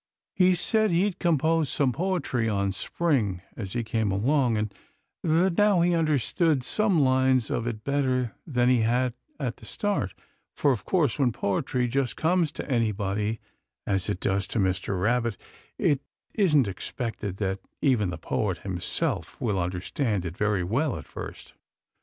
He 0.33 0.55
said 0.55 0.89
he'd 0.89 1.19
composed 1.19 1.71
some 1.71 1.91
poetry 1.91 2.49
on 2.49 2.71
Spring 2.71 3.43
as 3.55 3.73
he 3.73 3.83
came 3.83 4.11
along, 4.11 4.57
and 4.57 4.73
that 5.21 5.59
now 5.59 5.81
he 5.81 5.93
understood 5.93 6.63
some 6.63 6.99
lines 6.99 7.51
of 7.51 7.67
it 7.67 7.83
better 7.83 8.33
than 8.47 8.67
he 8.67 8.79
had 8.79 9.13
at 9.39 9.57
the 9.57 9.65
start; 9.67 10.15
for, 10.55 10.71
of 10.71 10.85
course, 10.85 11.19
when 11.19 11.31
poetry 11.31 11.87
just 11.87 12.17
comes 12.17 12.51
to 12.53 12.67
anybody, 12.67 13.39
as 13.85 14.09
it 14.09 14.19
does 14.19 14.47
to 14.47 14.57
Mr. 14.57 14.99
Rabbit, 14.99 15.37
it 15.77 16.01
isn't 16.33 16.67
expected 16.67 17.37
that 17.37 17.59
even 17.83 18.09
the 18.09 18.17
poet 18.17 18.57
himself 18.65 19.39
will 19.39 19.59
understand 19.59 20.25
it 20.25 20.35
very 20.35 20.63
well 20.63 20.97
at 20.97 21.05
first. 21.05 21.53